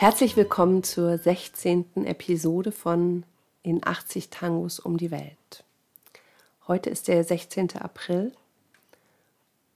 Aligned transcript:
Herzlich 0.00 0.36
willkommen 0.36 0.84
zur 0.84 1.18
16. 1.18 2.06
Episode 2.06 2.70
von 2.70 3.24
In 3.64 3.84
80 3.84 4.30
Tangos 4.30 4.78
um 4.78 4.96
die 4.96 5.10
Welt. 5.10 5.64
Heute 6.68 6.88
ist 6.88 7.08
der 7.08 7.24
16. 7.24 7.76
April 7.78 8.30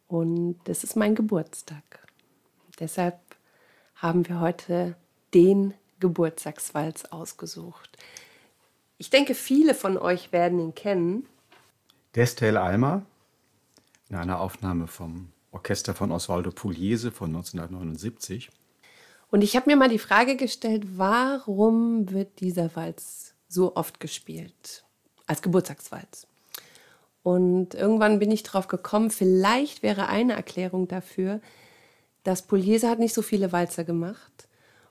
und 0.07 0.61
es 0.67 0.85
ist 0.85 0.95
mein 0.95 1.17
Geburtstag. 1.17 2.07
Deshalb 2.79 3.19
haben 3.97 4.29
wir 4.29 4.39
heute 4.39 4.95
den 5.35 5.75
Geburtstagswalz 5.99 7.07
ausgesucht. 7.07 7.99
Ich 8.99 9.11
denke, 9.11 9.35
viele 9.35 9.75
von 9.75 9.99
euch 9.99 10.31
werden 10.31 10.61
ihn 10.61 10.77
kennen. 10.77 11.27
Destel 12.15 12.59
Alma 12.59 13.05
in 14.09 14.15
einer 14.15 14.39
Aufnahme 14.39 14.87
vom 14.87 15.33
Orchester 15.51 15.97
von 15.97 16.13
Osvaldo 16.13 16.53
Pugliese 16.53 17.11
von 17.11 17.31
1979. 17.31 18.51
Und 19.33 19.43
ich 19.43 19.57
habe 19.57 19.71
mir 19.71 19.77
mal 19.77 19.89
die 19.89 19.99
Frage 19.99 20.37
gestellt, 20.37 20.99
warum 20.99 22.11
wird 22.11 22.41
dieser 22.41 22.77
Walz 22.77 23.33
so 23.49 23.75
oft 23.77 23.99
gespielt 23.99 24.85
als 25.27 25.41
Geburtstagswalz? 25.41 26.27
Und 27.23 27.75
irgendwann 27.75 28.19
bin 28.19 28.31
ich 28.31 28.43
drauf 28.43 28.69
gekommen, 28.69 29.09
vielleicht 29.11 29.83
wäre 29.83 30.09
eine 30.09 30.35
Erklärung 30.35 30.87
dafür, 30.87 31.41
dass 32.25 32.43
Pugliese 32.43 32.91
hat 32.91 32.99
nicht 32.99 33.15
so 33.15 33.23
viele 33.23 33.53
Walzer 33.53 33.85
gemacht. 33.85 34.49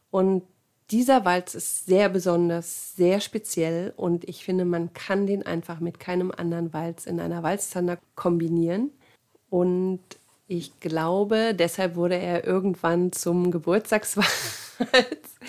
Und 0.10 0.42
dieser 0.90 1.24
Walz 1.24 1.54
ist 1.54 1.86
sehr 1.86 2.10
besonders, 2.10 2.96
sehr 2.96 3.22
speziell 3.22 3.94
und 3.96 4.28
ich 4.28 4.44
finde, 4.44 4.66
man 4.66 4.92
kann 4.94 5.28
den 5.28 5.46
einfach 5.46 5.80
mit 5.80 6.00
keinem 6.00 6.32
anderen 6.32 6.74
Walz 6.74 7.06
in 7.06 7.20
einer 7.20 7.44
Walzzander 7.44 8.00
kombinieren. 8.16 8.90
Und 9.52 10.02
ich 10.52 10.82
glaube, 10.82 11.56
deshalb 11.58 11.96
wurde 11.96 12.18
er 12.18 12.46
irgendwann 12.46 13.14
zum 13.14 13.52
Geburtstagswalz, 13.52 14.76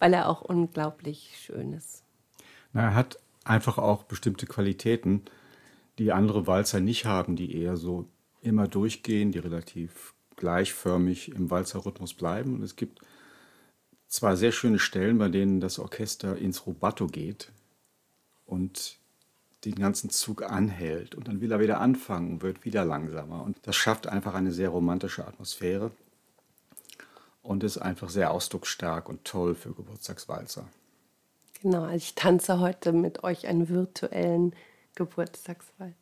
weil 0.00 0.12
er 0.12 0.28
auch 0.28 0.42
unglaublich 0.42 1.38
schön 1.40 1.72
ist. 1.72 2.02
Na, 2.72 2.82
er 2.82 2.94
hat 2.96 3.20
einfach 3.44 3.78
auch 3.78 4.02
bestimmte 4.02 4.46
Qualitäten, 4.46 5.22
die 5.98 6.10
andere 6.10 6.48
Walzer 6.48 6.80
nicht 6.80 7.04
haben, 7.04 7.36
die 7.36 7.54
eher 7.54 7.76
so 7.76 8.08
immer 8.42 8.66
durchgehen, 8.66 9.30
die 9.30 9.38
relativ 9.38 10.14
gleichförmig 10.34 11.28
im 11.28 11.52
Walzerrhythmus 11.52 12.14
bleiben. 12.14 12.54
Und 12.54 12.62
es 12.64 12.74
gibt 12.74 12.98
zwar 14.08 14.36
sehr 14.36 14.50
schöne 14.50 14.80
Stellen, 14.80 15.18
bei 15.18 15.28
denen 15.28 15.60
das 15.60 15.78
Orchester 15.78 16.36
ins 16.36 16.66
Rubato 16.66 17.06
geht 17.06 17.52
und 18.44 18.97
den 19.72 19.80
ganzen 19.80 20.10
Zug 20.10 20.42
anhält 20.42 21.14
und 21.14 21.28
dann 21.28 21.40
will 21.40 21.52
er 21.52 21.60
wieder 21.60 21.80
anfangen 21.80 22.32
und 22.32 22.42
wird 22.42 22.64
wieder 22.64 22.84
langsamer. 22.84 23.42
Und 23.42 23.56
das 23.62 23.76
schafft 23.76 24.06
einfach 24.06 24.34
eine 24.34 24.52
sehr 24.52 24.68
romantische 24.68 25.26
Atmosphäre 25.26 25.90
und 27.42 27.64
ist 27.64 27.78
einfach 27.78 28.10
sehr 28.10 28.30
ausdrucksstark 28.30 29.08
und 29.08 29.24
toll 29.24 29.54
für 29.54 29.72
Geburtstagswalzer. 29.72 30.66
Genau, 31.62 31.82
also 31.82 31.96
ich 31.96 32.14
tanze 32.14 32.60
heute 32.60 32.92
mit 32.92 33.24
euch 33.24 33.46
einen 33.46 33.68
virtuellen 33.68 34.54
Geburtstagswalzer. 34.94 35.94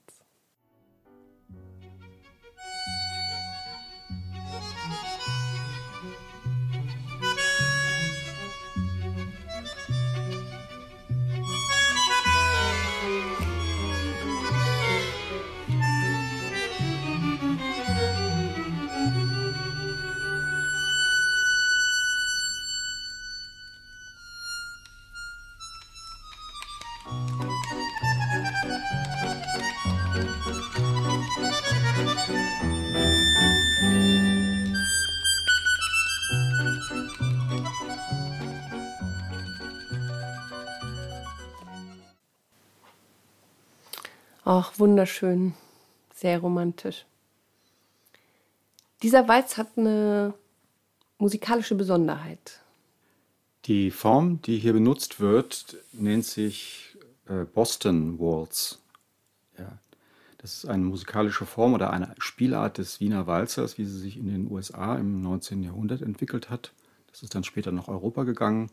Ach, 44.49 44.79
wunderschön. 44.79 45.55
Sehr 46.15 46.39
romantisch. 46.39 47.05
Dieser 49.03 49.27
Walz 49.27 49.57
hat 49.57 49.77
eine 49.77 50.34
musikalische 51.19 51.75
Besonderheit. 51.75 52.61
Die 53.65 53.91
Form, 53.91 54.41
die 54.43 54.59
hier 54.59 54.73
benutzt 54.73 55.19
wird, 55.19 55.79
nennt 55.93 56.25
sich 56.25 56.97
äh, 57.29 57.43
Boston 57.43 58.21
Waltz. 58.21 58.79
Ja. 59.59 59.79
Das 60.39 60.55
ist 60.55 60.67
eine 60.67 60.84
musikalische 60.84 61.45
Form 61.45 61.75
oder 61.75 61.91
eine 61.91 62.15
Spielart 62.19 62.78
des 62.78 63.01
Wiener 63.01 63.27
Walzers, 63.27 63.78
wie 63.78 63.84
sie 63.84 63.99
sich 63.99 64.17
in 64.17 64.28
den 64.28 64.49
USA 64.49 64.97
im 64.97 65.23
19. 65.23 65.65
Jahrhundert 65.65 66.03
entwickelt 66.03 66.51
hat. 66.51 66.71
Das 67.11 67.25
ist 67.25 67.34
dann 67.34 67.43
später 67.43 67.73
nach 67.73 67.89
Europa 67.89 68.23
gegangen 68.23 68.71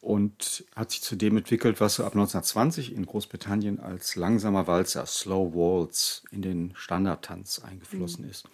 und 0.00 0.64
hat 0.74 0.90
sich 0.90 1.02
zu 1.02 1.16
dem 1.16 1.36
entwickelt, 1.36 1.80
was 1.80 1.96
so 1.96 2.04
ab 2.04 2.12
1920 2.12 2.94
in 2.94 3.06
Großbritannien 3.06 3.80
als 3.80 4.16
langsamer 4.16 4.66
Walzer, 4.66 5.04
Slow 5.06 5.54
Waltz, 5.54 6.22
in 6.30 6.42
den 6.42 6.72
Standardtanz 6.74 7.58
eingeflossen 7.58 8.24
mhm. 8.24 8.30
ist. 8.30 8.48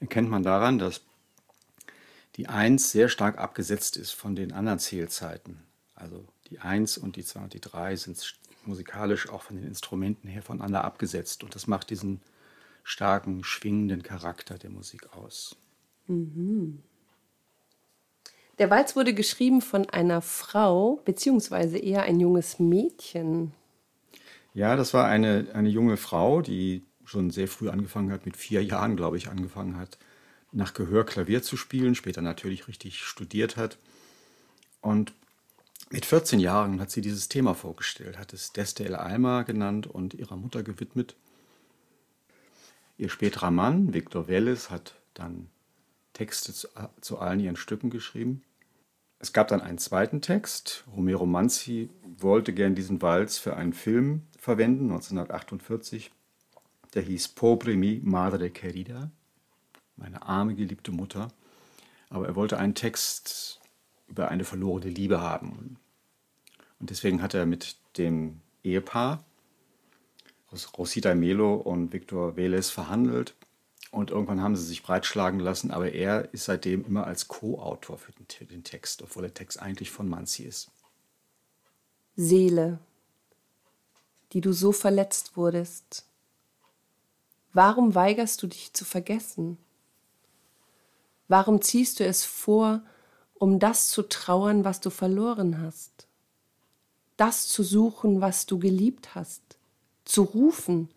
Erkennt 0.00 0.28
man 0.28 0.42
daran, 0.42 0.78
dass 0.78 1.02
die 2.36 2.48
1 2.48 2.90
sehr 2.90 3.08
stark 3.08 3.38
abgesetzt 3.38 3.96
ist 3.96 4.12
von 4.12 4.36
den 4.36 4.52
anderen 4.52 4.78
Zählzeiten. 4.78 5.62
Also 5.94 6.24
die 6.48 6.58
1 6.58 6.98
und 6.98 7.16
die 7.16 7.24
2 7.24 7.40
und 7.40 7.54
die 7.54 7.60
3 7.60 7.96
sind 7.96 8.36
musikalisch 8.66 9.28
auch 9.30 9.42
von 9.42 9.56
den 9.56 9.66
Instrumenten 9.66 10.28
her 10.28 10.42
voneinander 10.42 10.84
abgesetzt 10.84 11.42
und 11.42 11.54
das 11.54 11.66
macht 11.66 11.90
diesen 11.90 12.20
starken, 12.82 13.42
schwingenden 13.42 14.02
Charakter 14.02 14.58
der 14.58 14.70
Musik 14.70 15.12
aus. 15.14 15.56
Mhm. 16.06 16.82
Der 18.60 18.68
Walz 18.68 18.94
wurde 18.94 19.14
geschrieben 19.14 19.62
von 19.62 19.88
einer 19.88 20.20
Frau, 20.20 21.00
beziehungsweise 21.06 21.78
eher 21.78 22.02
ein 22.02 22.20
junges 22.20 22.58
Mädchen. 22.58 23.52
Ja, 24.52 24.76
das 24.76 24.92
war 24.92 25.06
eine, 25.06 25.46
eine 25.54 25.70
junge 25.70 25.96
Frau, 25.96 26.42
die 26.42 26.84
schon 27.06 27.30
sehr 27.30 27.48
früh 27.48 27.70
angefangen 27.70 28.12
hat, 28.12 28.26
mit 28.26 28.36
vier 28.36 28.62
Jahren, 28.62 28.96
glaube 28.96 29.16
ich, 29.16 29.28
angefangen 29.28 29.78
hat, 29.78 29.96
nach 30.52 30.74
Gehör 30.74 31.06
Klavier 31.06 31.42
zu 31.42 31.56
spielen, 31.56 31.94
später 31.94 32.20
natürlich 32.20 32.68
richtig 32.68 33.00
studiert 33.02 33.56
hat. 33.56 33.78
Und 34.82 35.14
mit 35.88 36.04
14 36.04 36.38
Jahren 36.38 36.82
hat 36.82 36.90
sie 36.90 37.00
dieses 37.00 37.30
Thema 37.30 37.54
vorgestellt, 37.54 38.18
hat 38.18 38.34
es 38.34 38.52
Destel 38.52 38.94
Alma 38.94 39.40
genannt 39.40 39.86
und 39.86 40.12
ihrer 40.12 40.36
Mutter 40.36 40.62
gewidmet. 40.62 41.16
Ihr 42.98 43.08
späterer 43.08 43.50
Mann, 43.50 43.94
Victor 43.94 44.28
Welles, 44.28 44.68
hat 44.68 44.96
dann 45.14 45.48
Texte 46.12 46.52
zu, 46.52 46.68
zu 47.00 47.18
allen 47.20 47.40
ihren 47.40 47.56
Stücken 47.56 47.88
geschrieben. 47.88 48.42
Es 49.22 49.34
gab 49.34 49.48
dann 49.48 49.60
einen 49.60 49.76
zweiten 49.76 50.22
Text. 50.22 50.84
Romero 50.96 51.26
Manzi 51.26 51.90
wollte 52.18 52.54
gern 52.54 52.74
diesen 52.74 53.02
Walz 53.02 53.36
für 53.36 53.54
einen 53.54 53.74
Film 53.74 54.22
verwenden, 54.38 54.84
1948. 54.84 56.10
Der 56.94 57.02
hieß 57.02 57.28
Pobre 57.28 57.76
mi 57.76 58.00
madre 58.02 58.48
querida, 58.48 59.10
meine 59.96 60.22
arme 60.22 60.54
geliebte 60.54 60.90
Mutter. 60.90 61.28
Aber 62.08 62.26
er 62.26 62.34
wollte 62.34 62.58
einen 62.58 62.74
Text 62.74 63.60
über 64.08 64.30
eine 64.30 64.44
verlorene 64.44 64.88
Liebe 64.88 65.20
haben. 65.20 65.76
Und 66.80 66.88
deswegen 66.88 67.20
hat 67.20 67.34
er 67.34 67.44
mit 67.44 67.76
dem 67.98 68.40
Ehepaar, 68.64 69.22
Rosita 70.78 71.14
Melo 71.14 71.56
und 71.56 71.92
Victor 71.92 72.32
Vélez, 72.36 72.72
verhandelt 72.72 73.34
und 73.90 74.10
irgendwann 74.10 74.40
haben 74.40 74.56
sie 74.56 74.64
sich 74.64 74.82
breitschlagen 74.82 75.40
lassen, 75.40 75.70
aber 75.70 75.92
er 75.92 76.32
ist 76.32 76.44
seitdem 76.44 76.84
immer 76.84 77.06
als 77.06 77.28
Co-Autor 77.28 77.98
für 77.98 78.12
den, 78.12 78.48
den, 78.48 78.64
Text, 78.64 79.02
obwohl 79.02 79.22
der 79.22 79.34
Text 79.34 79.60
eigentlich 79.60 79.90
von 79.90 80.08
Manzi 80.08 80.44
ist. 80.44 80.70
Seele, 82.14 82.78
die 84.32 84.40
du 84.40 84.52
so 84.52 84.70
verletzt 84.72 85.36
wurdest, 85.36 86.04
warum 87.52 87.94
weigerst 87.94 88.42
du 88.42 88.46
dich 88.46 88.72
zu 88.72 88.84
vergessen? 88.84 89.58
Warum 91.26 91.60
ziehst 91.60 92.00
du 92.00 92.04
es 92.04 92.24
vor, 92.24 92.82
um 93.34 93.58
das 93.58 93.88
zu 93.88 94.02
trauern, 94.02 94.64
was 94.64 94.80
du 94.80 94.90
verloren 94.90 95.60
hast? 95.60 96.06
Das 97.16 97.48
zu 97.48 97.62
suchen, 97.62 98.20
was 98.20 98.46
du 98.46 98.58
geliebt 98.58 99.14
hast? 99.14 99.42
Zu 100.04 100.22
rufen, 100.22 100.88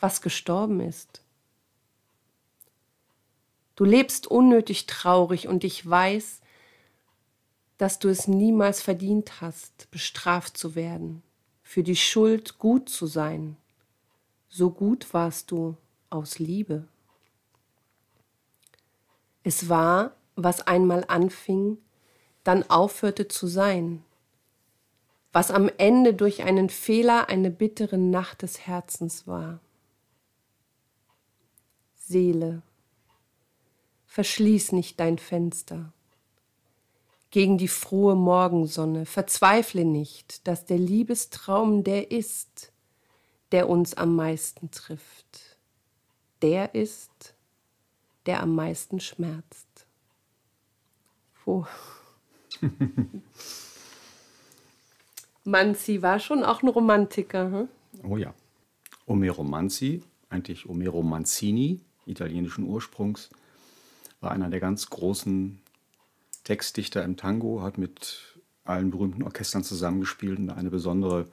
was 0.00 0.20
gestorben 0.20 0.80
ist? 0.80 1.22
Du 3.76 3.84
lebst 3.84 4.26
unnötig 4.26 4.86
traurig 4.86 5.48
und 5.48 5.62
ich 5.62 5.88
weiß, 5.88 6.40
dass 7.78 7.98
du 7.98 8.08
es 8.08 8.26
niemals 8.26 8.82
verdient 8.82 9.42
hast, 9.42 9.90
bestraft 9.90 10.56
zu 10.56 10.74
werden, 10.74 11.22
für 11.62 11.82
die 11.82 11.96
Schuld 11.96 12.58
gut 12.58 12.88
zu 12.88 13.06
sein. 13.06 13.56
So 14.48 14.70
gut 14.70 15.12
warst 15.12 15.50
du 15.50 15.76
aus 16.08 16.38
Liebe. 16.38 16.88
Es 19.42 19.68
war, 19.68 20.12
was 20.36 20.66
einmal 20.66 21.04
anfing, 21.08 21.76
dann 22.44 22.68
aufhörte 22.70 23.28
zu 23.28 23.46
sein, 23.46 24.02
was 25.32 25.50
am 25.50 25.70
Ende 25.76 26.14
durch 26.14 26.44
einen 26.44 26.70
Fehler 26.70 27.28
eine 27.28 27.50
bittere 27.50 27.98
Nacht 27.98 28.40
des 28.40 28.66
Herzens 28.66 29.26
war. 29.26 29.60
Seele, 31.94 32.62
verschließ 34.16 34.72
nicht 34.72 34.98
dein 34.98 35.18
Fenster 35.18 35.92
gegen 37.28 37.58
die 37.58 37.68
frohe 37.68 38.14
Morgensonne, 38.14 39.04
verzweifle 39.04 39.84
nicht, 39.84 40.48
dass 40.48 40.64
der 40.64 40.78
Liebestraum 40.78 41.84
der 41.84 42.10
ist, 42.10 42.72
der 43.52 43.68
uns 43.68 43.92
am 43.92 44.16
meisten 44.16 44.70
trifft, 44.70 45.58
der 46.40 46.74
ist, 46.74 47.34
der 48.24 48.42
am 48.42 48.54
meisten 48.54 49.00
schmerzt. 49.00 49.86
Wo? 51.44 51.66
Manzi 55.44 56.00
war 56.00 56.20
schon 56.20 56.42
auch 56.42 56.62
ein 56.62 56.68
Romantiker. 56.68 57.50
Hm? 57.50 57.68
Oh 58.02 58.16
ja. 58.16 58.32
Omero 59.04 59.44
Manzi, 59.44 60.02
eigentlich 60.30 60.66
Omero 60.66 61.02
Manzini, 61.02 61.82
italienischen 62.06 62.64
Ursprungs, 62.64 63.28
war 64.26 64.32
einer 64.32 64.50
der 64.50 64.58
ganz 64.58 64.90
großen 64.90 65.60
Textdichter 66.42 67.04
im 67.04 67.16
Tango, 67.16 67.62
hat 67.62 67.78
mit 67.78 68.40
allen 68.64 68.90
berühmten 68.90 69.22
Orchestern 69.22 69.62
zusammengespielt 69.62 70.40
und 70.40 70.50
eine 70.50 70.68
besondere 70.68 71.28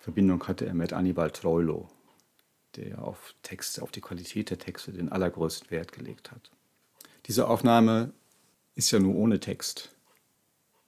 Verbindung 0.00 0.44
hatte 0.48 0.66
er 0.66 0.74
mit 0.74 0.92
Annibal 0.92 1.30
Troilo, 1.30 1.88
der 2.74 3.04
auf 3.04 3.36
Texte, 3.44 3.82
auf 3.82 3.92
die 3.92 4.00
Qualität 4.00 4.50
der 4.50 4.58
Texte 4.58 4.92
den 4.92 5.12
allergrößten 5.12 5.70
Wert 5.70 5.92
gelegt 5.92 6.32
hat. 6.32 6.50
Diese 7.26 7.46
Aufnahme 7.46 8.12
ist 8.74 8.90
ja 8.90 8.98
nur 8.98 9.14
ohne 9.14 9.38
Text. 9.38 9.90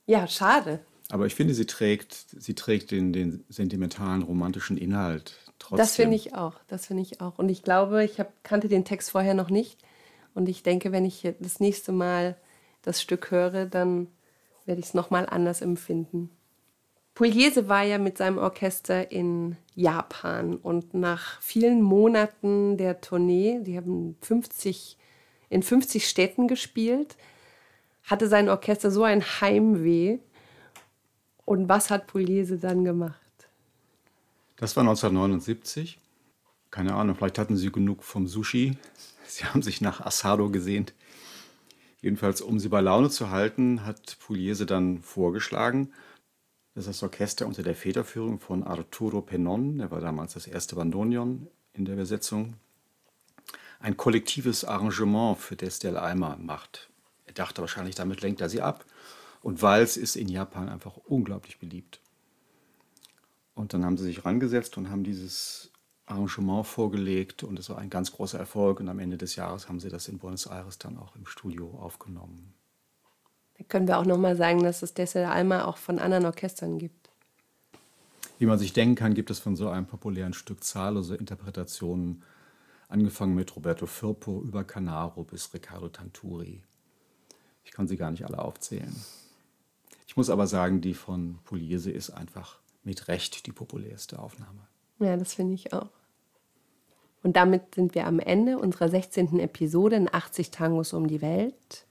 Ja, 0.07 0.27
schade. 0.27 0.81
Aber 1.11 1.27
ich 1.27 1.37
finde, 1.37 1.55
sie 1.55 1.67
trägt, 1.67 2.27
sie 2.37 2.55
trägt 2.55 2.91
den, 2.91 3.13
den 3.13 3.45
sentimentalen, 3.49 4.23
romantischen 4.23 4.77
Inhalt 4.77 5.39
trotzdem. 5.61 5.79
Das 5.79 5.95
finde 5.95 6.17
ich 6.17 6.35
auch. 6.35 6.55
Das 6.67 6.87
finde 6.87 7.05
ich 7.05 7.21
auch. 7.21 7.39
Und 7.39 7.49
ich 7.51 7.63
glaube, 7.63 8.05
ich 8.05 8.19
hab, 8.19 8.43
kannte 8.43 8.67
den 8.67 8.85
Text 8.85 9.13
vorher 9.13 9.35
noch 9.35 9.49
nicht. 9.49 9.79
Und 10.37 10.51
ich 10.51 10.63
denke, 10.63 10.93
wenn 10.93 11.07
ich 11.07 11.27
das 11.41 11.61
nächste 11.61 11.93
Mal 11.93 12.37
das 12.83 13.01
Stück 13.01 13.31
höre, 13.31 13.65
dann 13.65 14.09
werde 14.67 14.81
ich 14.81 14.89
es 14.89 14.95
nochmal 14.95 15.27
anders 15.27 15.63
empfinden. 15.63 16.31
Pugliese 17.15 17.71
war 17.71 17.85
ja 17.85 17.97
mit 17.97 18.19
seinem 18.19 18.37
Orchester 18.37 19.11
in 19.11 19.57
Japan 19.75 20.57
und 20.57 20.93
nach 20.93 21.41
vielen 21.41 21.81
Monaten 21.81 22.77
der 22.77 23.01
Tournee, 23.01 23.61
die 23.63 23.79
haben 23.79 24.19
50, 24.21 24.99
in 25.49 25.63
50 25.63 26.07
Städten 26.07 26.49
gespielt, 26.49 27.17
hatte 28.03 28.29
sein 28.29 28.51
Orchester 28.51 28.91
so 28.91 29.05
ein 29.05 29.23
Heimweh. 29.23 30.19
Und 31.47 31.71
was 31.71 31.89
hat 31.89 32.09
Pugliese 32.09 32.59
dann 32.59 32.85
gemacht? 32.85 33.49
Das 34.57 34.77
war 34.77 34.83
1979. 34.83 35.99
Keine 36.77 36.93
Ahnung, 36.93 37.17
vielleicht 37.17 37.39
hatten 37.39 37.57
sie 37.57 37.73
genug 37.73 38.05
vom 38.05 38.27
Sushi. 38.27 38.77
Sie 39.27 39.47
haben 39.47 39.63
sich 39.63 39.81
nach 39.81 40.03
Asado 40.03 40.51
gesehnt. 40.51 40.93
Jedenfalls, 42.03 42.43
um 42.43 42.61
sie 42.61 42.69
bei 42.69 42.83
Laune 42.83 43.09
zu 43.09 43.31
halten, 43.31 43.87
hat 43.87 44.19
Pugliese 44.21 44.67
dann 44.67 45.01
vorgeschlagen, 45.01 45.95
dass 46.75 46.85
das 46.85 47.03
Orchester 47.03 47.47
unter 47.47 47.63
der 47.63 47.75
Federführung 47.75 48.41
von 48.41 48.63
Arturo 48.63 49.23
Penon, 49.23 49.79
der 49.79 49.91
war 49.91 50.03
damals 50.03 50.35
das 50.35 50.47
erste 50.47 50.77
Bandonion 50.77 51.49
in 51.73 51.87
der 51.87 51.95
Besetzung, 51.95 52.57
ein 53.81 53.97
kollektives 53.97 54.67
Arrangement 54.67 55.39
für 55.39 55.57
Destel 55.57 55.97
Alma 55.97 56.37
macht. 56.37 56.91
Er 57.25 57.33
dachte 57.33 57.63
wahrscheinlich, 57.63 57.95
damit 57.95 58.21
lenkt 58.21 58.43
er 58.43 58.51
sie 58.51 58.61
ab. 58.61 58.85
Und 59.41 59.63
Wals 59.63 59.97
ist 59.97 60.15
in 60.15 60.29
Japan 60.29 60.69
einfach 60.69 60.99
unglaublich 61.07 61.59
beliebt. 61.59 62.01
Und 63.55 63.73
dann 63.73 63.83
haben 63.83 63.97
sie 63.97 64.05
sich 64.05 64.27
rangesetzt 64.27 64.77
und 64.77 64.91
haben 64.91 65.05
dieses 65.05 65.71
Arrangement 66.07 66.67
vorgelegt 66.67 67.43
und 67.43 67.59
es 67.59 67.69
war 67.69 67.79
ein 67.79 67.91
ganz 67.91 68.13
großer 68.13 68.39
Erfolg. 68.39 68.81
Und 68.81 68.89
am 68.89 68.99
Ende 68.99 69.19
des 69.19 69.37
Jahres 69.37 69.69
haben 69.69 69.81
sie 69.81 69.89
das 69.89 70.09
in 70.09 70.19
Buenos 70.19 70.47
Aires 70.47 70.79
dann 70.79 70.97
auch 70.99 71.17
im 71.17 71.27
Studio 71.27 71.69
aufgenommen. 71.81 72.55
Da 73.59 73.65
können 73.65 73.89
wir 73.89 73.99
auch 73.99 74.05
nochmal 74.05 74.37
sagen, 74.37 74.63
dass 74.63 74.83
es 74.83 74.95
Dessel 74.95 75.25
Alma 75.25 75.65
auch 75.65 75.77
von 75.77 75.99
anderen 75.99 76.27
Orchestern 76.27 76.79
gibt. 76.79 77.11
Wie 78.39 78.47
man 78.47 78.59
sich 78.59 78.73
denken 78.73 78.97
kann, 78.97 79.15
gibt 79.15 79.31
es 79.31 79.39
von 79.39 79.57
so 79.57 79.69
einem 79.69 79.87
populären 79.87 80.35
Stück 80.35 80.63
zahllose 80.63 81.17
Interpretationen, 81.17 82.23
angefangen 82.89 83.35
mit 83.35 83.57
Roberto 83.57 83.87
Firpo 83.87 84.43
über 84.43 84.63
Canaro 84.63 85.25
bis 85.25 85.53
Riccardo 85.55 85.89
Tanturi. 85.89 86.63
Ich 87.65 87.73
kann 87.73 87.89
sie 87.89 87.97
gar 87.97 88.11
nicht 88.11 88.25
alle 88.27 88.39
aufzählen. 88.39 88.95
Ich 90.07 90.17
muss 90.17 90.31
aber 90.31 90.47
sagen, 90.47 90.81
die 90.81 90.95
von 90.95 91.39
Pugliese 91.45 91.91
ist 91.91 92.11
einfach 92.11 92.59
mit 92.85 93.09
Recht 93.09 93.47
die 93.47 93.53
populärste 93.53 94.19
Aufnahme. 94.19 94.61
Ja, 94.99 95.17
das 95.17 95.35
finde 95.35 95.55
ich 95.55 95.73
auch. 95.73 95.89
Und 97.27 97.35
damit 97.35 97.75
sind 97.75 97.97
wir 97.97 98.07
am 98.07 98.21
Ende 98.21 98.57
unserer 98.57 98.89
16. 98.89 99.41
Episode 99.41 99.97
in 99.97 100.09
80 100.15 100.53
Tangos 100.53 100.93
um 100.93 101.09
die 101.09 101.21
Welt. 101.21 101.85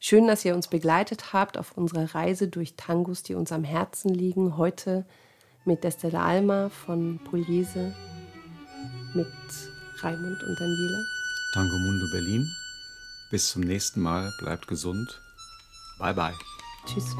Schön, 0.00 0.26
dass 0.26 0.44
ihr 0.44 0.52
uns 0.52 0.66
begleitet 0.66 1.32
habt 1.32 1.56
auf 1.56 1.78
unserer 1.78 2.12
Reise 2.12 2.48
durch 2.48 2.74
Tangos, 2.74 3.22
die 3.22 3.36
uns 3.36 3.52
am 3.52 3.62
Herzen 3.62 4.12
liegen. 4.12 4.56
Heute 4.56 5.06
mit 5.64 5.84
Destella 5.84 6.26
Alma 6.26 6.70
von 6.70 7.20
Pugliese, 7.22 7.94
mit 9.14 9.28
Raimund 10.00 10.42
und 10.42 10.58
Daniela. 10.58 11.04
Tango 11.54 11.78
Mundo 11.78 12.06
Berlin. 12.10 12.44
Bis 13.30 13.52
zum 13.52 13.62
nächsten 13.62 14.00
Mal. 14.00 14.32
Bleibt 14.40 14.66
gesund. 14.66 15.20
Bye 16.00 16.14
bye. 16.14 16.34
Tschüss. 16.84 17.14